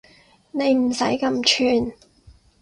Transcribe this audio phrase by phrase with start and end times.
[0.49, 1.93] 你唔使咁串